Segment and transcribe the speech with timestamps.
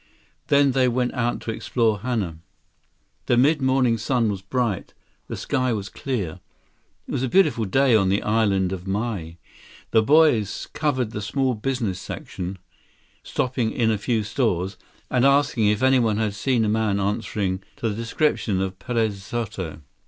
[0.47, 2.39] Then they went out to explore Hana.
[3.27, 4.95] The mid morning sun was bright.
[5.27, 6.39] The sky was clear.
[7.07, 9.37] It was a beautiful day on the Island of Maui.
[9.91, 12.57] The boys covered the small business section,
[13.21, 14.75] stopping in a few stores,
[15.11, 19.81] and asking if anyone had seen a man answering to the description of Perez Soto.